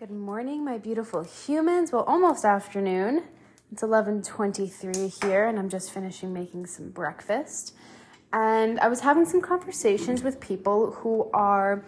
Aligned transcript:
Good 0.00 0.10
morning, 0.10 0.64
my 0.64 0.78
beautiful 0.78 1.24
humans. 1.24 1.92
Well, 1.92 2.04
almost 2.04 2.46
afternoon. 2.46 3.22
It's 3.70 3.82
11:23 3.82 5.22
here 5.22 5.44
and 5.44 5.58
I'm 5.58 5.68
just 5.68 5.90
finishing 5.92 6.32
making 6.32 6.68
some 6.68 6.88
breakfast. 6.88 7.74
And 8.32 8.80
I 8.80 8.88
was 8.88 9.00
having 9.00 9.26
some 9.26 9.42
conversations 9.42 10.22
with 10.22 10.40
people 10.40 10.92
who 10.92 11.30
are 11.34 11.84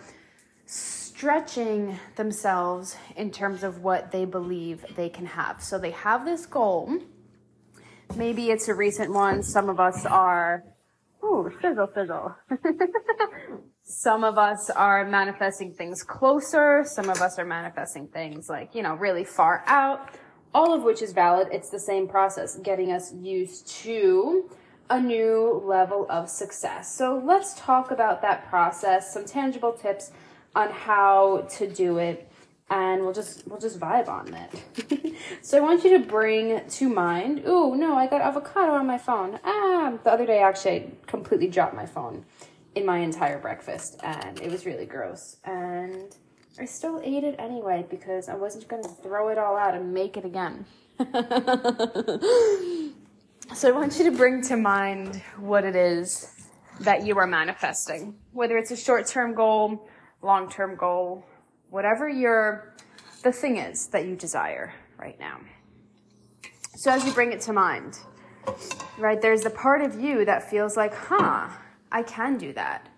stretching 0.66 1.98
themselves 2.16 2.98
in 3.16 3.30
terms 3.30 3.62
of 3.62 3.82
what 3.82 4.12
they 4.12 4.26
believe 4.26 4.84
they 4.94 5.08
can 5.08 5.24
have. 5.24 5.62
So 5.62 5.78
they 5.78 5.92
have 5.92 6.26
this 6.26 6.44
goal. 6.44 6.98
Maybe 8.14 8.50
it's 8.50 8.68
a 8.68 8.74
recent 8.74 9.10
one. 9.14 9.42
Some 9.42 9.70
of 9.70 9.80
us 9.80 10.04
are 10.04 10.64
ooh, 11.24 11.50
fizzle 11.62 11.86
fizzle. 11.86 12.36
some 13.84 14.24
of 14.24 14.38
us 14.38 14.70
are 14.70 15.04
manifesting 15.04 15.72
things 15.72 16.02
closer, 16.02 16.84
some 16.84 17.08
of 17.08 17.20
us 17.20 17.38
are 17.38 17.44
manifesting 17.44 18.06
things 18.08 18.48
like, 18.48 18.74
you 18.74 18.82
know, 18.82 18.94
really 18.94 19.24
far 19.24 19.64
out, 19.66 20.10
all 20.54 20.72
of 20.72 20.82
which 20.82 21.02
is 21.02 21.12
valid. 21.12 21.48
It's 21.50 21.70
the 21.70 21.80
same 21.80 22.08
process, 22.08 22.56
getting 22.56 22.92
us 22.92 23.12
used 23.14 23.66
to 23.82 24.50
a 24.88 25.00
new 25.00 25.62
level 25.64 26.06
of 26.10 26.28
success. 26.28 26.94
So 26.94 27.22
let's 27.24 27.54
talk 27.54 27.90
about 27.90 28.22
that 28.22 28.48
process, 28.48 29.12
some 29.12 29.24
tangible 29.24 29.72
tips 29.72 30.12
on 30.54 30.70
how 30.70 31.46
to 31.56 31.66
do 31.66 31.98
it 31.98 32.28
and 32.70 33.02
we'll 33.02 33.12
just 33.12 33.46
we'll 33.46 33.60
just 33.60 33.78
vibe 33.78 34.08
on 34.08 34.34
it. 34.34 35.14
so 35.42 35.58
I 35.58 35.60
want 35.60 35.84
you 35.84 35.98
to 35.98 36.04
bring 36.04 36.66
to 36.66 36.88
mind. 36.88 37.42
Oh 37.44 37.74
no, 37.74 37.96
I 37.96 38.06
got 38.06 38.22
avocado 38.22 38.72
on 38.72 38.86
my 38.86 38.98
phone. 38.98 39.38
Ah, 39.44 39.98
the 40.02 40.10
other 40.10 40.24
day 40.24 40.38
actually 40.38 40.70
I 40.72 40.90
completely 41.06 41.48
dropped 41.48 41.74
my 41.74 41.86
phone 41.86 42.24
in 42.74 42.86
my 42.86 42.98
entire 42.98 43.38
breakfast 43.38 44.00
and 44.02 44.40
it 44.40 44.50
was 44.50 44.66
really 44.66 44.86
gross. 44.86 45.36
And 45.44 46.14
I 46.58 46.64
still 46.64 47.00
ate 47.02 47.24
it 47.24 47.36
anyway 47.38 47.86
because 47.88 48.28
I 48.28 48.34
wasn't 48.34 48.68
going 48.68 48.82
to 48.82 48.88
throw 48.88 49.28
it 49.28 49.38
all 49.38 49.56
out 49.56 49.74
and 49.74 49.92
make 49.92 50.16
it 50.16 50.24
again. 50.24 50.66
so 53.54 53.68
I 53.68 53.72
want 53.72 53.98
you 53.98 54.04
to 54.04 54.16
bring 54.16 54.42
to 54.42 54.56
mind 54.56 55.22
what 55.38 55.64
it 55.64 55.76
is 55.76 56.28
that 56.80 57.04
you 57.06 57.16
are 57.18 57.26
manifesting, 57.26 58.14
whether 58.32 58.56
it's 58.56 58.70
a 58.70 58.76
short 58.76 59.06
term 59.06 59.34
goal, 59.34 59.88
long 60.22 60.48
term 60.50 60.76
goal, 60.76 61.24
whatever 61.70 62.08
your 62.08 62.74
the 63.22 63.32
thing 63.32 63.56
is 63.56 63.86
that 63.88 64.06
you 64.06 64.16
desire 64.16 64.74
right 64.98 65.18
now. 65.18 65.40
So 66.76 66.90
as 66.90 67.04
you 67.06 67.12
bring 67.12 67.32
it 67.32 67.40
to 67.42 67.52
mind, 67.52 67.98
right, 68.98 69.20
there's 69.20 69.42
the 69.42 69.50
part 69.50 69.82
of 69.82 70.00
you 70.00 70.24
that 70.24 70.50
feels 70.50 70.76
like, 70.76 70.94
huh, 70.94 71.48
I 71.92 72.02
can 72.02 72.38
do 72.38 72.52
that. 72.54 72.88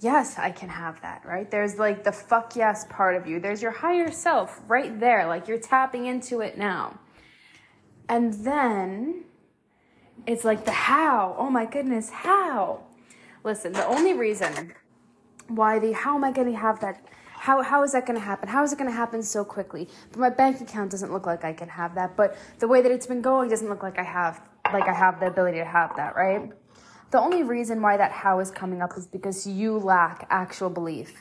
Yes, 0.00 0.38
I 0.38 0.50
can 0.50 0.70
have 0.70 1.02
that, 1.02 1.22
right? 1.26 1.50
There's 1.50 1.78
like 1.78 2.04
the 2.04 2.12
fuck 2.12 2.56
yes 2.56 2.86
part 2.88 3.16
of 3.16 3.26
you. 3.26 3.38
There's 3.38 3.60
your 3.60 3.72
higher 3.72 4.10
self 4.10 4.60
right 4.66 4.98
there, 4.98 5.26
like 5.26 5.46
you're 5.46 5.58
tapping 5.58 6.06
into 6.06 6.40
it 6.40 6.56
now. 6.56 6.98
And 8.08 8.32
then 8.32 9.24
it's 10.26 10.44
like 10.44 10.64
the 10.64 10.72
how. 10.72 11.36
Oh 11.38 11.50
my 11.50 11.66
goodness, 11.66 12.08
how? 12.08 12.84
Listen, 13.44 13.72
the 13.72 13.86
only 13.86 14.14
reason 14.14 14.72
why 15.48 15.78
the 15.78 15.92
how 15.92 16.14
am 16.16 16.24
I 16.24 16.32
going 16.32 16.50
to 16.50 16.56
have 16.56 16.80
that 16.80 17.04
how, 17.40 17.62
how 17.62 17.82
is 17.84 17.92
that 17.92 18.04
going 18.04 18.18
to 18.18 18.24
happen? 18.24 18.50
How 18.50 18.62
is 18.62 18.70
it 18.70 18.78
going 18.78 18.90
to 18.90 18.94
happen 18.94 19.22
so 19.22 19.46
quickly? 19.46 19.88
But 20.12 20.20
my 20.20 20.28
bank 20.28 20.60
account 20.60 20.90
doesn't 20.90 21.10
look 21.10 21.24
like 21.24 21.42
I 21.42 21.54
can 21.54 21.70
have 21.70 21.94
that. 21.94 22.14
But 22.14 22.36
the 22.58 22.68
way 22.68 22.82
that 22.82 22.92
it's 22.92 23.06
been 23.06 23.22
going 23.22 23.48
doesn't 23.48 23.66
look 23.66 23.82
like 23.82 23.98
I 23.98 24.02
have 24.02 24.42
like 24.74 24.86
I 24.86 24.92
have 24.92 25.20
the 25.20 25.26
ability 25.26 25.56
to 25.56 25.64
have 25.64 25.96
that, 25.96 26.14
right? 26.14 26.52
The 27.10 27.18
only 27.18 27.42
reason 27.42 27.82
why 27.82 27.96
that 27.96 28.12
how 28.12 28.38
is 28.38 28.52
coming 28.52 28.82
up 28.82 28.96
is 28.96 29.06
because 29.06 29.46
you 29.46 29.78
lack 29.78 30.26
actual 30.30 30.70
belief 30.70 31.20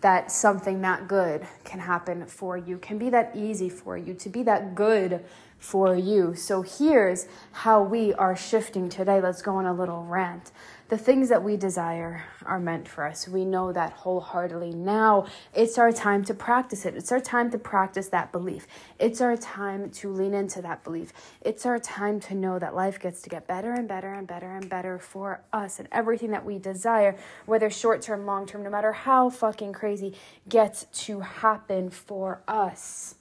that 0.00 0.30
something 0.30 0.80
that 0.82 1.06
good 1.06 1.46
can 1.64 1.78
happen 1.80 2.26
for 2.26 2.56
you, 2.56 2.78
can 2.78 2.98
be 2.98 3.10
that 3.10 3.32
easy 3.36 3.68
for 3.68 3.96
you, 3.96 4.14
to 4.14 4.28
be 4.28 4.42
that 4.44 4.74
good 4.74 5.24
for 5.58 5.94
you. 5.96 6.34
So 6.34 6.62
here's 6.62 7.26
how 7.50 7.82
we 7.82 8.14
are 8.14 8.36
shifting 8.36 8.88
today. 8.88 9.20
Let's 9.20 9.42
go 9.42 9.56
on 9.56 9.66
a 9.66 9.72
little 9.72 10.04
rant. 10.04 10.52
The 10.88 10.96
things 10.96 11.28
that 11.28 11.42
we 11.42 11.58
desire 11.58 12.24
are 12.46 12.58
meant 12.58 12.88
for 12.88 13.04
us. 13.04 13.28
We 13.28 13.44
know 13.44 13.72
that 13.72 13.92
wholeheartedly. 13.92 14.72
Now 14.72 15.26
it's 15.52 15.76
our 15.76 15.92
time 15.92 16.24
to 16.24 16.32
practice 16.34 16.86
it. 16.86 16.96
It's 16.96 17.12
our 17.12 17.20
time 17.20 17.50
to 17.50 17.58
practice 17.58 18.08
that 18.08 18.32
belief. 18.32 18.66
It's 18.98 19.20
our 19.20 19.36
time 19.36 19.90
to 19.90 20.10
lean 20.10 20.32
into 20.32 20.62
that 20.62 20.84
belief. 20.84 21.12
It's 21.42 21.66
our 21.66 21.78
time 21.78 22.20
to 22.20 22.34
know 22.34 22.58
that 22.58 22.74
life 22.74 22.98
gets 22.98 23.20
to 23.22 23.28
get 23.28 23.46
better 23.46 23.72
and 23.72 23.86
better 23.86 24.14
and 24.14 24.26
better 24.26 24.56
and 24.56 24.70
better 24.70 24.98
for 24.98 25.42
us 25.52 25.78
and 25.78 25.88
everything 25.92 26.30
that 26.30 26.46
we 26.46 26.58
desire, 26.58 27.18
whether 27.44 27.68
short 27.68 28.00
term, 28.00 28.24
long 28.24 28.46
term, 28.46 28.62
no 28.62 28.70
matter 28.70 28.92
how 28.92 29.28
fucking 29.28 29.74
crazy, 29.74 30.14
gets 30.48 30.86
to 31.04 31.20
happen 31.20 31.90
for 31.90 32.40
us. 32.48 33.16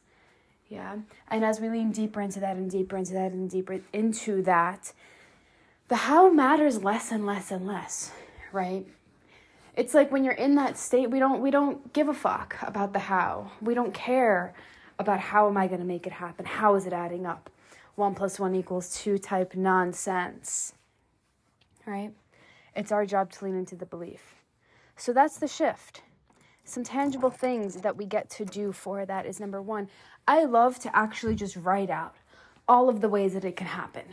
Yeah. 0.69 0.97
And 1.29 1.45
as 1.45 1.59
we 1.59 1.69
lean 1.69 1.91
deeper 1.91 2.21
into 2.21 2.39
that 2.41 2.57
and 2.57 2.69
deeper 2.69 2.97
into 2.97 3.13
that 3.13 3.31
and 3.31 3.49
deeper 3.49 3.79
into 3.93 4.41
that, 4.43 4.93
the 5.87 5.95
how 5.95 6.29
matters 6.29 6.83
less 6.83 7.11
and 7.11 7.25
less 7.25 7.51
and 7.51 7.65
less, 7.65 8.11
right? 8.51 8.85
It's 9.75 9.93
like 9.93 10.11
when 10.11 10.23
you're 10.23 10.33
in 10.33 10.55
that 10.55 10.77
state, 10.77 11.09
we 11.09 11.19
don't 11.19 11.41
we 11.41 11.51
don't 11.51 11.93
give 11.93 12.09
a 12.09 12.13
fuck 12.13 12.57
about 12.61 12.93
the 12.93 12.99
how. 12.99 13.51
We 13.61 13.73
don't 13.73 13.93
care 13.93 14.53
about 14.99 15.19
how 15.19 15.47
am 15.47 15.55
I 15.55 15.67
going 15.67 15.79
to 15.79 15.85
make 15.85 16.07
it 16.07 16.13
happen? 16.13 16.45
How 16.45 16.75
is 16.75 16.85
it 16.85 16.93
adding 16.93 17.25
up? 17.25 17.49
One 17.95 18.15
plus 18.15 18.39
one 18.39 18.55
equals 18.55 18.95
two 18.95 19.17
type 19.17 19.55
nonsense, 19.55 20.73
right? 21.85 22.11
It's 22.75 22.91
our 22.91 23.05
job 23.05 23.31
to 23.33 23.45
lean 23.45 23.55
into 23.55 23.75
the 23.75 23.85
belief. 23.85 24.35
So 24.95 25.13
that's 25.13 25.37
the 25.37 25.47
shift. 25.47 26.01
Some 26.63 26.83
tangible 26.83 27.29
things 27.29 27.75
that 27.81 27.95
we 27.95 28.05
get 28.05 28.29
to 28.31 28.45
do 28.45 28.71
for 28.71 29.05
that 29.05 29.25
is 29.25 29.39
number 29.39 29.61
one, 29.61 29.87
I 30.27 30.43
love 30.43 30.79
to 30.79 30.95
actually 30.95 31.35
just 31.35 31.55
write 31.55 31.89
out 31.89 32.15
all 32.67 32.89
of 32.89 33.01
the 33.01 33.09
ways 33.09 33.33
that 33.33 33.45
it 33.45 33.55
can 33.55 33.67
happen 33.67 34.03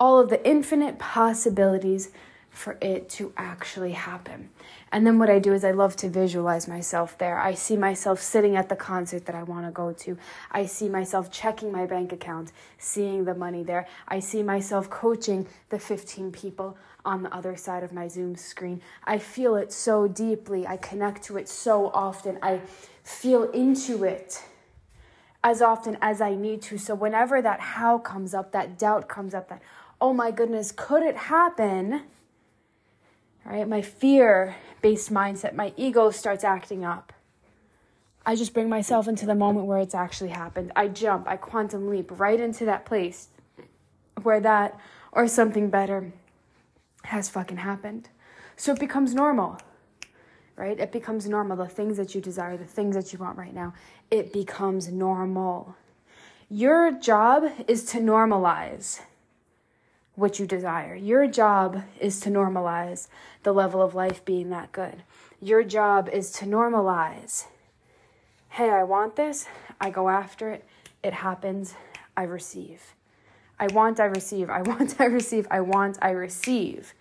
all 0.00 0.18
of 0.18 0.30
the 0.30 0.44
infinite 0.48 0.98
possibilities 0.98 2.08
for 2.48 2.76
it 2.80 3.08
to 3.08 3.32
actually 3.36 3.92
happen. 3.92 4.48
And 4.90 5.06
then 5.06 5.20
what 5.20 5.30
I 5.30 5.38
do 5.38 5.52
is 5.52 5.62
I 5.62 5.70
love 5.70 5.94
to 5.96 6.08
visualize 6.08 6.66
myself 6.66 7.16
there. 7.16 7.38
I 7.38 7.54
see 7.54 7.76
myself 7.76 8.20
sitting 8.20 8.56
at 8.56 8.68
the 8.68 8.74
concert 8.74 9.26
that 9.26 9.36
I 9.36 9.44
want 9.44 9.66
to 9.66 9.70
go 9.70 9.92
to. 9.92 10.18
I 10.50 10.66
see 10.66 10.88
myself 10.88 11.30
checking 11.30 11.70
my 11.70 11.86
bank 11.86 12.12
account, 12.12 12.50
seeing 12.76 13.24
the 13.24 13.36
money 13.36 13.62
there. 13.62 13.86
I 14.08 14.18
see 14.18 14.42
myself 14.42 14.90
coaching 14.90 15.46
the 15.68 15.78
15 15.78 16.32
people 16.32 16.76
on 17.04 17.22
the 17.22 17.32
other 17.32 17.54
side 17.54 17.84
of 17.84 17.92
my 17.92 18.08
Zoom 18.08 18.34
screen. 18.34 18.82
I 19.04 19.18
feel 19.18 19.54
it 19.54 19.72
so 19.72 20.08
deeply. 20.08 20.66
I 20.66 20.76
connect 20.76 21.22
to 21.24 21.36
it 21.36 21.48
so 21.48 21.90
often. 21.94 22.38
I 22.42 22.62
feel 23.04 23.44
into 23.52 24.02
it 24.02 24.42
as 25.42 25.62
often 25.62 25.96
as 26.02 26.20
I 26.20 26.34
need 26.34 26.62
to. 26.62 26.78
So 26.78 26.94
whenever 26.94 27.40
that 27.40 27.60
how 27.60 27.98
comes 27.98 28.34
up, 28.34 28.52
that 28.52 28.78
doubt 28.78 29.08
comes 29.08 29.34
up, 29.34 29.48
that 29.48 29.62
oh 30.00 30.12
my 30.12 30.30
goodness, 30.30 30.72
could 30.74 31.02
it 31.02 31.16
happen? 31.16 32.02
Right, 33.44 33.66
my 33.68 33.82
fear 33.82 34.56
based 34.82 35.12
mindset, 35.12 35.54
my 35.54 35.72
ego 35.76 36.10
starts 36.10 36.44
acting 36.44 36.84
up. 36.84 37.12
I 38.24 38.36
just 38.36 38.52
bring 38.52 38.68
myself 38.68 39.08
into 39.08 39.26
the 39.26 39.34
moment 39.34 39.66
where 39.66 39.78
it's 39.78 39.94
actually 39.94 40.30
happened. 40.30 40.72
I 40.76 40.88
jump, 40.88 41.26
I 41.26 41.36
quantum 41.36 41.88
leap 41.88 42.18
right 42.20 42.38
into 42.38 42.64
that 42.66 42.84
place 42.84 43.28
where 44.22 44.40
that 44.40 44.78
or 45.12 45.26
something 45.26 45.70
better 45.70 46.12
has 47.04 47.28
fucking 47.28 47.58
happened. 47.58 48.08
So 48.56 48.72
it 48.72 48.78
becomes 48.78 49.14
normal, 49.14 49.58
right? 50.60 50.78
It 50.78 50.92
becomes 50.92 51.28
normal. 51.28 51.56
The 51.56 51.66
things 51.66 51.96
that 51.96 52.14
you 52.14 52.20
desire, 52.20 52.56
the 52.56 52.64
things 52.64 52.94
that 52.94 53.12
you 53.12 53.18
want 53.18 53.38
right 53.38 53.54
now, 53.54 53.74
it 54.10 54.32
becomes 54.32 54.88
normal. 54.88 55.74
Your 56.50 56.92
job 56.92 57.44
is 57.66 57.84
to 57.86 57.98
normalize 57.98 59.00
what 60.14 60.38
you 60.38 60.46
desire. 60.46 60.94
Your 60.94 61.26
job 61.26 61.82
is 61.98 62.20
to 62.20 62.30
normalize 62.30 63.08
the 63.42 63.52
level 63.52 63.80
of 63.80 63.94
life 63.94 64.24
being 64.24 64.50
that 64.50 64.70
good. 64.70 65.02
Your 65.40 65.64
job 65.64 66.08
is 66.08 66.30
to 66.32 66.44
normalize 66.44 67.46
hey, 68.50 68.68
I 68.68 68.82
want 68.82 69.14
this, 69.14 69.46
I 69.80 69.90
go 69.90 70.08
after 70.08 70.50
it, 70.50 70.64
it 71.04 71.14
happens, 71.14 71.74
I 72.16 72.24
receive. 72.24 72.96
I 73.60 73.68
want, 73.68 74.00
I 74.00 74.06
receive, 74.06 74.50
I 74.50 74.62
want, 74.70 75.00
I 75.00 75.04
receive, 75.04 75.46
I 75.50 75.60
want, 75.60 75.98
I 76.02 76.10
receive. 76.10 76.92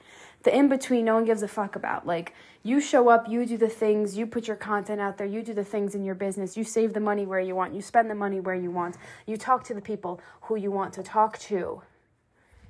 The 0.44 0.56
in 0.56 0.69
between, 0.69 1.06
no 1.06 1.15
one 1.15 1.25
gives 1.25 1.44
a 1.44 1.47
fuck 1.47 1.75
about. 1.75 2.07
Like, 2.07 2.33
you 2.63 2.80
show 2.80 3.09
up, 3.09 3.27
you 3.30 3.45
do 3.45 3.57
the 3.57 3.69
things, 3.69 4.18
you 4.18 4.25
put 4.25 4.47
your 4.47 4.56
content 4.56 5.01
out 5.01 5.18
there, 5.18 5.27
you 5.27 5.41
do 5.41 5.53
the 5.53 5.63
things 5.63 5.95
in 5.95 6.03
your 6.03 6.15
business, 6.15 6.57
you 6.57 6.63
save 6.63 6.94
the 6.94 7.00
money 7.00 7.25
where 7.25 7.39
you 7.39 7.56
want, 7.56 7.74
you 7.74 7.81
spend 7.81 8.09
the 8.09 8.15
money 8.15 8.39
where 8.39 8.56
you 8.56 8.71
want, 8.71 8.97
you 9.25 9.38
talk 9.38 9.63
to 9.65 9.74
the 9.74 9.81
people 9.81 10.21
who 10.44 10.56
you 10.56 10.71
want 10.71 10.94
to 10.94 11.03
talk 11.03 11.38
to. 11.39 11.81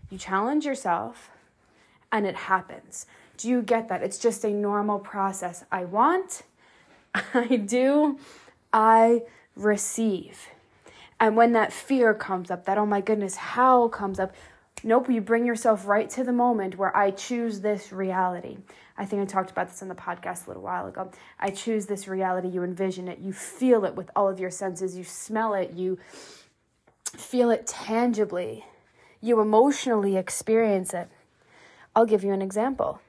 You 0.09 0.17
challenge 0.17 0.65
yourself, 0.65 1.29
and 2.11 2.25
it 2.25 2.35
happens. 2.35 3.05
Do 3.37 3.49
you 3.49 3.61
get 3.61 3.87
that? 3.89 4.03
It's 4.03 4.17
just 4.17 4.43
a 4.43 4.49
normal 4.49 4.99
process. 4.99 5.63
I 5.71 5.85
want, 5.85 6.43
I 7.33 7.55
do, 7.55 8.19
I 8.73 9.23
receive. 9.55 10.47
And 11.19 11.35
when 11.35 11.51
that 11.53 11.73
fear 11.73 12.13
comes 12.13 12.49
up, 12.49 12.65
that 12.65 12.77
oh 12.77 12.85
my 12.85 13.01
goodness, 13.01 13.35
how 13.35 13.89
comes 13.89 14.19
up, 14.19 14.33
nope, 14.83 15.09
you 15.09 15.21
bring 15.21 15.45
yourself 15.45 15.87
right 15.87 16.09
to 16.11 16.23
the 16.23 16.33
moment 16.33 16.77
where 16.77 16.95
I 16.95 17.11
choose 17.11 17.61
this 17.61 17.91
reality. 17.91 18.57
I 18.97 19.05
think 19.05 19.21
I 19.21 19.25
talked 19.25 19.51
about 19.51 19.69
this 19.69 19.81
on 19.81 19.87
the 19.87 19.95
podcast 19.95 20.45
a 20.45 20.49
little 20.49 20.63
while 20.63 20.87
ago. 20.87 21.11
I 21.39 21.49
choose 21.49 21.85
this 21.85 22.07
reality, 22.07 22.49
you 22.49 22.63
envision 22.63 23.07
it, 23.07 23.19
you 23.19 23.31
feel 23.31 23.85
it 23.85 23.95
with 23.95 24.09
all 24.15 24.27
of 24.27 24.39
your 24.39 24.51
senses, 24.51 24.97
you 24.97 25.03
smell 25.03 25.53
it, 25.53 25.71
you 25.71 25.97
feel 27.15 27.49
it 27.49 27.65
tangibly, 27.65 28.65
you 29.21 29.39
emotionally 29.39 30.17
experience 30.17 30.93
it. 30.93 31.09
I'll 31.95 32.05
give 32.05 32.23
you 32.23 32.33
an 32.33 32.41
example. 32.41 33.01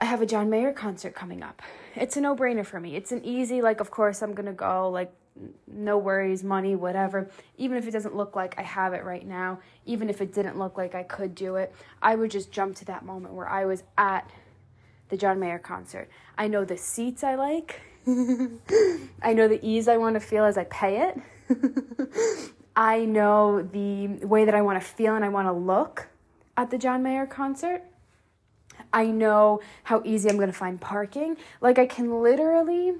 I 0.00 0.06
have 0.06 0.20
a 0.20 0.26
John 0.26 0.50
Mayer 0.50 0.72
concert 0.72 1.14
coming 1.14 1.42
up. 1.42 1.62
It's 1.94 2.16
a 2.16 2.20
no 2.20 2.34
brainer 2.34 2.66
for 2.66 2.80
me. 2.80 2.96
It's 2.96 3.12
an 3.12 3.24
easy, 3.24 3.62
like, 3.62 3.80
of 3.80 3.90
course, 3.90 4.22
I'm 4.22 4.34
going 4.34 4.46
to 4.46 4.52
go, 4.52 4.90
like, 4.90 5.12
no 5.66 5.98
worries, 5.98 6.44
money, 6.44 6.76
whatever. 6.76 7.28
Even 7.58 7.76
if 7.76 7.86
it 7.86 7.90
doesn't 7.90 8.14
look 8.14 8.36
like 8.36 8.54
I 8.58 8.62
have 8.62 8.92
it 8.92 9.04
right 9.04 9.26
now, 9.26 9.58
even 9.84 10.08
if 10.08 10.20
it 10.20 10.32
didn't 10.32 10.58
look 10.58 10.76
like 10.76 10.94
I 10.94 11.02
could 11.02 11.34
do 11.34 11.56
it, 11.56 11.74
I 12.00 12.14
would 12.14 12.30
just 12.30 12.52
jump 12.52 12.76
to 12.76 12.84
that 12.86 13.04
moment 13.04 13.34
where 13.34 13.48
I 13.48 13.64
was 13.64 13.82
at 13.98 14.30
the 15.08 15.16
John 15.16 15.40
Mayer 15.40 15.58
concert. 15.58 16.08
I 16.38 16.48
know 16.48 16.64
the 16.64 16.76
seats 16.76 17.24
I 17.24 17.34
like, 17.34 17.80
I 18.06 19.32
know 19.32 19.48
the 19.48 19.58
ease 19.62 19.88
I 19.88 19.96
want 19.96 20.14
to 20.14 20.20
feel 20.20 20.44
as 20.44 20.56
I 20.56 20.64
pay 20.64 21.08
it. 21.08 21.20
I 22.76 23.04
know 23.04 23.62
the 23.62 24.08
way 24.26 24.44
that 24.44 24.54
I 24.54 24.62
want 24.62 24.80
to 24.80 24.86
feel 24.86 25.14
and 25.14 25.24
I 25.24 25.28
want 25.28 25.46
to 25.48 25.52
look 25.52 26.08
at 26.56 26.70
the 26.70 26.78
John 26.78 27.02
Mayer 27.02 27.26
concert. 27.26 27.82
I 28.92 29.06
know 29.06 29.60
how 29.84 30.02
easy 30.04 30.28
I'm 30.28 30.36
going 30.36 30.48
to 30.50 30.56
find 30.56 30.80
parking. 30.80 31.36
Like, 31.60 31.78
I 31.78 31.86
can 31.86 32.22
literally 32.22 32.94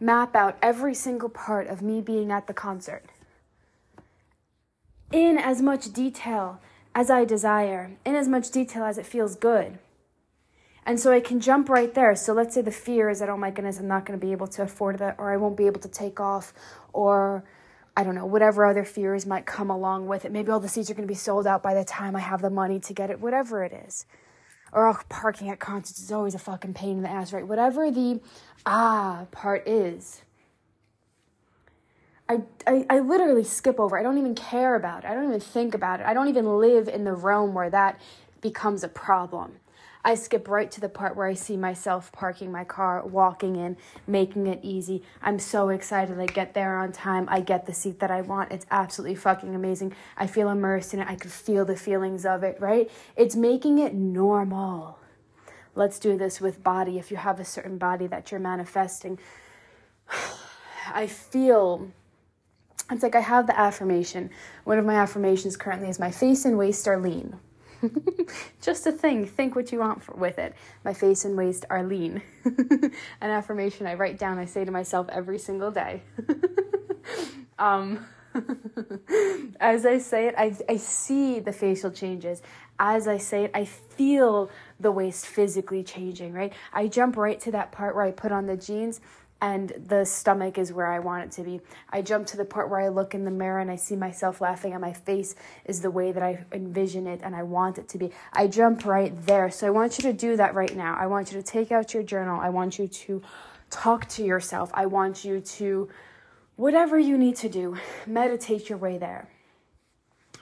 map 0.00 0.34
out 0.34 0.56
every 0.62 0.94
single 0.94 1.28
part 1.28 1.66
of 1.66 1.82
me 1.82 2.00
being 2.00 2.32
at 2.32 2.46
the 2.46 2.54
concert 2.54 3.04
in 5.12 5.36
as 5.36 5.60
much 5.60 5.92
detail 5.92 6.60
as 6.94 7.10
I 7.10 7.24
desire, 7.24 7.92
in 8.04 8.16
as 8.16 8.26
much 8.26 8.50
detail 8.50 8.84
as 8.84 8.98
it 8.98 9.06
feels 9.06 9.36
good. 9.36 9.78
And 10.86 10.98
so 10.98 11.12
I 11.12 11.20
can 11.20 11.40
jump 11.40 11.68
right 11.68 11.92
there. 11.94 12.16
So 12.16 12.32
let's 12.32 12.54
say 12.54 12.62
the 12.62 12.72
fear 12.72 13.10
is 13.10 13.20
that, 13.20 13.28
oh 13.28 13.36
my 13.36 13.50
goodness, 13.50 13.78
I'm 13.78 13.86
not 13.86 14.06
going 14.06 14.18
to 14.18 14.24
be 14.24 14.32
able 14.32 14.48
to 14.48 14.62
afford 14.62 14.98
that, 14.98 15.16
or 15.18 15.32
I 15.32 15.36
won't 15.36 15.56
be 15.56 15.66
able 15.66 15.80
to 15.80 15.88
take 15.88 16.18
off, 16.18 16.52
or 16.92 17.44
I 17.96 18.02
don't 18.02 18.14
know, 18.14 18.26
whatever 18.26 18.64
other 18.64 18.84
fears 18.84 19.26
might 19.26 19.46
come 19.46 19.70
along 19.70 20.08
with 20.08 20.24
it. 20.24 20.32
Maybe 20.32 20.50
all 20.50 20.58
the 20.58 20.68
seats 20.68 20.90
are 20.90 20.94
going 20.94 21.06
to 21.06 21.12
be 21.12 21.16
sold 21.16 21.46
out 21.46 21.62
by 21.62 21.74
the 21.74 21.84
time 21.84 22.16
I 22.16 22.20
have 22.20 22.40
the 22.40 22.50
money 22.50 22.80
to 22.80 22.92
get 22.94 23.10
it, 23.10 23.20
whatever 23.20 23.62
it 23.62 23.72
is 23.86 24.06
or 24.72 24.88
oh, 24.88 24.98
parking 25.08 25.48
at 25.50 25.60
concerts 25.60 26.00
is 26.00 26.12
always 26.12 26.34
a 26.34 26.38
fucking 26.38 26.74
pain 26.74 26.98
in 26.98 27.02
the 27.02 27.10
ass, 27.10 27.32
right? 27.32 27.46
Whatever 27.46 27.90
the 27.90 28.20
ah 28.66 29.26
part 29.32 29.66
is. 29.68 30.22
I, 32.28 32.42
I, 32.66 32.86
I 32.90 32.98
literally 33.00 33.44
skip 33.44 33.80
over. 33.80 33.98
I 33.98 34.02
don't 34.04 34.18
even 34.18 34.36
care 34.36 34.76
about 34.76 35.04
it. 35.04 35.10
I 35.10 35.14
don't 35.14 35.28
even 35.28 35.40
think 35.40 35.74
about 35.74 36.00
it. 36.00 36.06
I 36.06 36.14
don't 36.14 36.28
even 36.28 36.58
live 36.58 36.88
in 36.88 37.04
the 37.04 37.12
realm 37.14 37.54
where 37.54 37.70
that 37.70 38.00
becomes 38.40 38.84
a 38.84 38.88
problem. 38.88 39.56
I 40.04 40.14
skip 40.14 40.48
right 40.48 40.70
to 40.70 40.80
the 40.80 40.88
part 40.88 41.14
where 41.14 41.26
I 41.26 41.34
see 41.34 41.56
myself 41.56 42.10
parking 42.12 42.50
my 42.50 42.64
car, 42.64 43.04
walking 43.06 43.56
in, 43.56 43.76
making 44.06 44.46
it 44.46 44.60
easy. 44.62 45.02
I'm 45.20 45.38
so 45.38 45.68
excited. 45.68 46.18
I 46.18 46.26
get 46.26 46.54
there 46.54 46.78
on 46.78 46.92
time. 46.92 47.26
I 47.30 47.40
get 47.40 47.66
the 47.66 47.74
seat 47.74 48.00
that 48.00 48.10
I 48.10 48.22
want. 48.22 48.50
It's 48.50 48.66
absolutely 48.70 49.16
fucking 49.16 49.54
amazing. 49.54 49.94
I 50.16 50.26
feel 50.26 50.48
immersed 50.48 50.94
in 50.94 51.00
it. 51.00 51.08
I 51.08 51.16
can 51.16 51.30
feel 51.30 51.64
the 51.64 51.76
feelings 51.76 52.24
of 52.24 52.42
it, 52.42 52.56
right? 52.60 52.90
It's 53.16 53.36
making 53.36 53.78
it 53.78 53.94
normal. 53.94 54.98
Let's 55.74 55.98
do 55.98 56.16
this 56.16 56.40
with 56.40 56.64
body. 56.64 56.98
If 56.98 57.10
you 57.10 57.18
have 57.18 57.38
a 57.38 57.44
certain 57.44 57.76
body 57.76 58.06
that 58.06 58.30
you're 58.30 58.40
manifesting, 58.40 59.18
I 60.92 61.06
feel 61.06 61.90
it's 62.90 63.02
like 63.02 63.14
I 63.14 63.20
have 63.20 63.46
the 63.46 63.58
affirmation. 63.58 64.30
One 64.64 64.78
of 64.78 64.84
my 64.84 64.94
affirmations 64.94 65.56
currently 65.56 65.88
is 65.88 66.00
my 66.00 66.10
face 66.10 66.44
and 66.44 66.58
waist 66.58 66.88
are 66.88 66.98
lean. 66.98 67.38
Just 68.60 68.86
a 68.86 68.92
thing. 68.92 69.26
Think 69.26 69.54
what 69.54 69.72
you 69.72 69.78
want 69.78 70.02
for, 70.02 70.14
with 70.14 70.38
it. 70.38 70.54
My 70.84 70.92
face 70.92 71.24
and 71.24 71.36
waist 71.36 71.64
are 71.70 71.82
lean. 71.82 72.22
An 72.44 72.92
affirmation 73.20 73.86
I 73.86 73.94
write 73.94 74.18
down, 74.18 74.38
I 74.38 74.44
say 74.44 74.64
to 74.64 74.70
myself 74.70 75.08
every 75.10 75.38
single 75.38 75.70
day. 75.70 76.02
um, 77.58 78.06
as 79.60 79.86
I 79.86 79.98
say 79.98 80.28
it, 80.28 80.34
I, 80.36 80.54
I 80.68 80.76
see 80.76 81.40
the 81.40 81.52
facial 81.52 81.90
changes. 81.90 82.42
As 82.78 83.06
I 83.08 83.18
say 83.18 83.44
it, 83.44 83.50
I 83.54 83.64
feel 83.64 84.50
the 84.78 84.90
waist 84.90 85.26
physically 85.26 85.82
changing, 85.82 86.32
right? 86.32 86.52
I 86.72 86.88
jump 86.88 87.16
right 87.16 87.40
to 87.40 87.50
that 87.52 87.72
part 87.72 87.94
where 87.94 88.04
I 88.04 88.10
put 88.10 88.32
on 88.32 88.46
the 88.46 88.56
jeans 88.56 89.00
and 89.42 89.72
the 89.88 90.04
stomach 90.04 90.58
is 90.58 90.72
where 90.72 90.86
I 90.86 90.98
want 90.98 91.24
it 91.24 91.32
to 91.32 91.42
be. 91.42 91.60
I 91.90 92.02
jump 92.02 92.26
to 92.28 92.36
the 92.36 92.44
part 92.44 92.68
where 92.68 92.80
I 92.80 92.88
look 92.88 93.14
in 93.14 93.24
the 93.24 93.30
mirror 93.30 93.58
and 93.58 93.70
I 93.70 93.76
see 93.76 93.96
myself 93.96 94.40
laughing, 94.40 94.72
and 94.72 94.80
my 94.80 94.92
face 94.92 95.34
is 95.64 95.80
the 95.80 95.90
way 95.90 96.12
that 96.12 96.22
I 96.22 96.44
envision 96.52 97.06
it 97.06 97.20
and 97.22 97.34
I 97.34 97.42
want 97.42 97.78
it 97.78 97.88
to 97.88 97.98
be. 97.98 98.10
I 98.32 98.46
jump 98.46 98.84
right 98.84 99.14
there. 99.26 99.50
So 99.50 99.66
I 99.66 99.70
want 99.70 99.98
you 99.98 100.02
to 100.02 100.12
do 100.12 100.36
that 100.36 100.54
right 100.54 100.76
now. 100.76 100.96
I 100.98 101.06
want 101.06 101.32
you 101.32 101.40
to 101.40 101.46
take 101.46 101.72
out 101.72 101.94
your 101.94 102.02
journal. 102.02 102.38
I 102.40 102.50
want 102.50 102.78
you 102.78 102.86
to 102.86 103.22
talk 103.70 104.08
to 104.08 104.24
yourself. 104.24 104.70
I 104.74 104.86
want 104.86 105.24
you 105.24 105.40
to, 105.40 105.88
whatever 106.56 106.98
you 106.98 107.16
need 107.16 107.36
to 107.36 107.48
do, 107.48 107.76
meditate 108.06 108.68
your 108.68 108.78
way 108.78 108.98
there. 108.98 109.28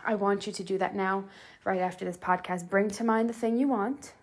I 0.04 0.14
want 0.14 0.46
you 0.46 0.52
to 0.54 0.64
do 0.64 0.78
that 0.78 0.94
now, 0.94 1.24
right 1.64 1.80
after 1.80 2.04
this 2.04 2.16
podcast. 2.16 2.68
Bring 2.68 2.88
to 2.90 3.04
mind 3.04 3.28
the 3.28 3.34
thing 3.34 3.58
you 3.58 3.68
want, 3.68 4.14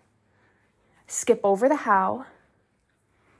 skip 1.06 1.40
over 1.44 1.68
the 1.68 1.76
how 1.76 2.26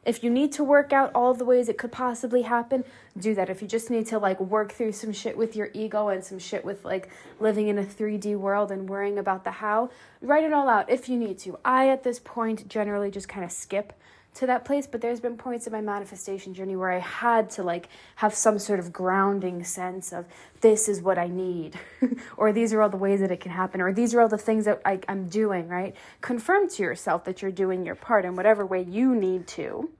if 0.06 0.22
you 0.22 0.30
need 0.30 0.52
to 0.52 0.64
work 0.64 0.92
out 0.92 1.10
all 1.14 1.34
the 1.34 1.44
ways 1.44 1.68
it 1.68 1.76
could 1.76 1.90
possibly 1.90 2.42
happen, 2.42 2.84
do 3.18 3.34
that. 3.34 3.50
If 3.50 3.60
you 3.60 3.66
just 3.66 3.90
need 3.90 4.06
to 4.06 4.18
like 4.18 4.40
work 4.40 4.72
through 4.72 4.92
some 4.92 5.12
shit 5.12 5.36
with 5.36 5.56
your 5.56 5.68
ego 5.74 6.08
and 6.08 6.24
some 6.24 6.38
shit 6.38 6.64
with 6.64 6.84
like 6.84 7.10
living 7.40 7.66
in 7.66 7.76
a 7.76 7.84
3D 7.84 8.36
world 8.36 8.70
and 8.70 8.88
worrying 8.88 9.18
about 9.18 9.42
the 9.42 9.50
how, 9.50 9.90
write 10.22 10.44
it 10.44 10.52
all 10.52 10.68
out 10.68 10.88
if 10.88 11.08
you 11.08 11.18
need 11.18 11.38
to. 11.40 11.58
I, 11.64 11.88
at 11.88 12.04
this 12.04 12.20
point, 12.20 12.68
generally 12.68 13.10
just 13.10 13.28
kind 13.28 13.44
of 13.44 13.50
skip 13.50 13.92
to 14.36 14.46
that 14.46 14.64
place, 14.64 14.86
but 14.86 15.00
there's 15.00 15.20
been 15.20 15.36
points 15.36 15.66
in 15.66 15.72
my 15.72 15.80
manifestation 15.80 16.52
journey 16.54 16.76
where 16.76 16.92
I 16.92 16.98
had 16.98 17.50
to 17.50 17.62
like 17.62 17.88
have 18.16 18.34
some 18.34 18.58
sort 18.58 18.78
of 18.78 18.92
grounding 18.92 19.64
sense 19.64 20.12
of 20.12 20.26
this 20.60 20.88
is 20.88 21.00
what 21.00 21.18
I 21.18 21.26
need, 21.26 21.78
or 22.36 22.52
these 22.52 22.72
are 22.72 22.82
all 22.82 22.88
the 22.88 22.96
ways 22.96 23.20
that 23.20 23.30
it 23.30 23.40
can 23.40 23.52
happen, 23.52 23.80
or 23.80 23.92
these 23.92 24.14
are 24.14 24.20
all 24.20 24.28
the 24.28 24.38
things 24.38 24.66
that 24.66 24.80
I, 24.84 25.00
I'm 25.08 25.28
doing, 25.28 25.68
right? 25.68 25.96
Confirm 26.20 26.68
to 26.70 26.82
yourself 26.82 27.24
that 27.24 27.42
you're 27.42 27.50
doing 27.50 27.84
your 27.84 27.94
part 27.94 28.24
in 28.24 28.36
whatever 28.36 28.64
way 28.64 28.82
you 28.82 29.14
need 29.14 29.46
to, 29.48 29.90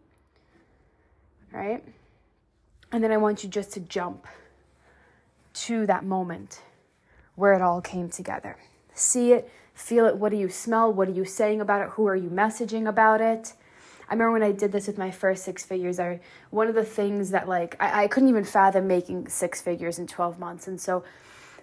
right? 1.52 1.83
And 2.93 3.02
then 3.02 3.12
I 3.12 3.16
want 3.16 3.43
you 3.43 3.49
just 3.49 3.73
to 3.73 3.81
jump 3.81 4.26
to 5.55 5.87
that 5.87 6.05
moment 6.05 6.62
where 7.35 7.55
it 7.55 7.62
all 7.62 7.81
came 7.81 8.11
together. 8.11 8.57
See 8.93 9.33
it, 9.33 9.50
feel 9.75 10.07
it. 10.07 10.16
What 10.16 10.31
do 10.31 10.37
you 10.37 10.49
smell? 10.49 10.93
What 10.93 11.09
are 11.09 11.12
you 11.12 11.25
saying 11.25 11.61
about 11.61 11.83
it? 11.83 11.88
Who 11.90 12.07
are 12.07 12.16
you 12.16 12.28
messaging 12.28 12.88
about 12.88 13.21
it? 13.21 13.55
I 14.08 14.12
remember 14.12 14.32
when 14.32 14.42
I 14.42 14.52
did 14.52 14.70
this 14.70 14.86
with 14.86 14.98
my 14.98 15.10
first 15.10 15.44
six 15.44 15.64
figures, 15.64 15.98
I 15.98 16.20
one 16.50 16.68
of 16.68 16.75
the 16.75 16.84
things 16.84 17.30
that 17.30 17.48
like 17.48 17.76
I, 17.80 18.04
I 18.04 18.06
couldn't 18.06 18.28
even 18.28 18.44
fathom 18.44 18.86
making 18.86 19.28
six 19.28 19.60
figures 19.60 19.98
in 19.98 20.06
12 20.06 20.38
months. 20.38 20.68
And 20.68 20.80
so 20.80 21.02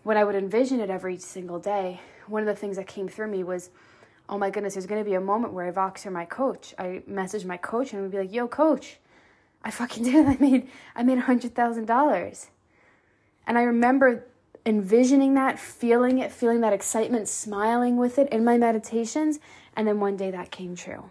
when 0.04 0.18
I 0.18 0.26
would 0.26 0.36
envision 0.36 0.82
it 0.82 0.90
every 0.90 1.18
single 1.18 1.60
day, 1.60 2.02
one 2.28 2.42
of 2.42 2.48
the 2.48 2.56
things 2.56 2.76
that 2.76 2.88
came 2.88 3.08
through 3.08 3.28
me 3.28 3.44
was, 3.44 3.70
oh 4.28 4.38
my 4.38 4.50
goodness, 4.50 4.74
there's 4.74 4.86
gonna 4.86 5.06
be 5.06 5.14
a 5.14 5.22
moment 5.22 5.54
where 5.54 5.66
I 5.66 5.72
Voxer 5.72 6.12
my 6.12 6.26
coach. 6.26 6.74
I 6.78 7.02
message 7.08 7.46
my 7.46 7.56
coach 7.56 7.94
and 7.94 8.02
would 8.02 8.12
be 8.12 8.18
like, 8.18 8.34
yo, 8.34 8.48
coach, 8.50 8.98
I 9.64 9.72
fucking 9.72 10.04
did 10.04 10.16
it. 10.16 10.28
I 10.28 10.38
made 10.40 10.70
I 10.96 11.04
made 11.04 11.20
a 11.20 11.22
hundred 11.22 11.56
thousand 11.56 11.86
dollars. 11.86 12.48
And 13.48 13.58
I 13.58 13.64
remember 13.64 14.26
envisioning 14.66 15.34
that, 15.36 15.60
feeling 15.60 16.20
it, 16.20 16.32
feeling 16.32 16.60
that 16.62 16.74
excitement, 16.74 17.30
smiling 17.30 17.96
with 17.96 18.20
it 18.20 18.28
in 18.32 18.44
my 18.44 18.58
meditations, 18.58 19.40
and 19.76 19.88
then 19.88 20.02
one 20.02 20.18
day 20.18 20.32
that 20.32 20.52
came 20.52 20.76
true 20.76 21.10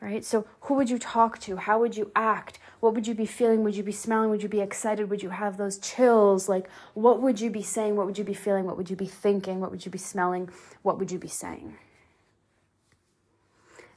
right? 0.00 0.24
So, 0.24 0.46
who 0.62 0.74
would 0.74 0.90
you 0.90 0.98
talk 0.98 1.38
to? 1.40 1.56
How 1.56 1.78
would 1.78 1.96
you 1.96 2.10
act? 2.16 2.58
What 2.80 2.94
would 2.94 3.06
you 3.06 3.14
be 3.14 3.26
feeling? 3.26 3.62
Would 3.64 3.76
you 3.76 3.82
be 3.82 3.92
smelling? 3.92 4.30
Would 4.30 4.42
you 4.42 4.48
be 4.48 4.60
excited? 4.60 5.10
Would 5.10 5.22
you 5.22 5.30
have 5.30 5.56
those 5.56 5.78
chills? 5.78 6.48
Like, 6.48 6.68
what 6.94 7.20
would 7.20 7.40
you 7.40 7.50
be 7.50 7.62
saying? 7.62 7.96
What 7.96 8.06
would 8.06 8.18
you 8.18 8.24
be 8.24 8.34
feeling? 8.34 8.64
What 8.64 8.76
would 8.76 8.88
you 8.88 8.96
be 8.96 9.06
thinking? 9.06 9.60
What 9.60 9.70
would 9.70 9.84
you 9.84 9.90
be 9.90 9.98
smelling? 9.98 10.48
What 10.82 10.98
would 10.98 11.10
you 11.10 11.18
be 11.18 11.28
saying? 11.28 11.76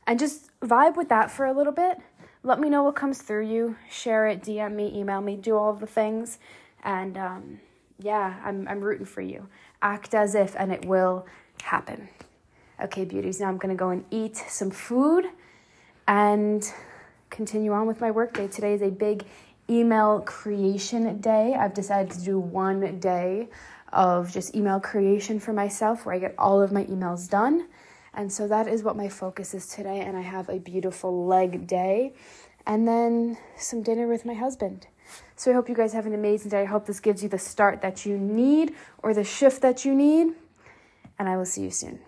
And 0.05 0.19
just 0.19 0.49
vibe 0.59 0.97
with 0.97 1.09
that 1.09 1.31
for 1.31 1.45
a 1.45 1.53
little 1.53 1.71
bit. 1.71 1.97
Let 2.43 2.59
me 2.59 2.69
know 2.69 2.83
what 2.83 2.95
comes 2.95 3.21
through 3.21 3.47
you. 3.47 3.77
Share 3.89 4.27
it, 4.27 4.43
DM 4.43 4.73
me, 4.73 4.91
email 4.93 5.21
me, 5.21 5.37
do 5.37 5.55
all 5.55 5.71
of 5.71 5.79
the 5.79 5.87
things. 5.87 6.39
And 6.83 7.17
um, 7.17 7.59
yeah, 7.99 8.41
I'm, 8.43 8.67
I'm 8.67 8.81
rooting 8.81 9.05
for 9.05 9.21
you. 9.21 9.47
Act 9.81 10.13
as 10.13 10.35
if, 10.35 10.53
and 10.57 10.71
it 10.71 10.83
will 10.83 11.25
happen. 11.61 12.09
Okay, 12.81 13.05
beauties, 13.05 13.39
now 13.39 13.47
I'm 13.47 13.57
gonna 13.57 13.75
go 13.75 13.89
and 13.89 14.03
eat 14.11 14.35
some 14.35 14.71
food 14.71 15.25
and 16.07 16.71
continue 17.29 17.71
on 17.71 17.87
with 17.87 18.01
my 18.01 18.11
workday. 18.11 18.47
Today 18.47 18.73
is 18.73 18.81
a 18.81 18.89
big 18.89 19.25
email 19.69 20.21
creation 20.21 21.19
day. 21.19 21.55
I've 21.57 21.73
decided 21.73 22.11
to 22.13 22.23
do 22.23 22.39
one 22.39 22.99
day 22.99 23.47
of 23.91 24.31
just 24.31 24.55
email 24.55 24.79
creation 24.79 25.39
for 25.39 25.53
myself 25.53 26.05
where 26.05 26.15
I 26.15 26.19
get 26.19 26.35
all 26.37 26.61
of 26.61 26.71
my 26.71 26.83
emails 26.85 27.29
done. 27.29 27.67
And 28.13 28.31
so 28.31 28.47
that 28.47 28.67
is 28.67 28.83
what 28.83 28.95
my 28.95 29.09
focus 29.09 29.53
is 29.53 29.67
today. 29.67 30.01
And 30.01 30.17
I 30.17 30.21
have 30.21 30.49
a 30.49 30.59
beautiful 30.59 31.25
leg 31.25 31.67
day 31.67 32.13
and 32.65 32.87
then 32.87 33.37
some 33.57 33.81
dinner 33.81 34.07
with 34.07 34.25
my 34.25 34.33
husband. 34.33 34.87
So 35.35 35.51
I 35.51 35.53
hope 35.53 35.69
you 35.69 35.75
guys 35.75 35.93
have 35.93 36.05
an 36.05 36.13
amazing 36.13 36.49
day. 36.49 36.61
I 36.61 36.65
hope 36.65 36.85
this 36.85 36.99
gives 36.99 37.23
you 37.23 37.29
the 37.29 37.39
start 37.39 37.81
that 37.81 38.05
you 38.05 38.17
need 38.17 38.73
or 39.01 39.13
the 39.13 39.23
shift 39.23 39.61
that 39.61 39.85
you 39.85 39.93
need. 39.93 40.33
And 41.19 41.27
I 41.27 41.37
will 41.37 41.45
see 41.45 41.63
you 41.63 41.71
soon. 41.71 41.99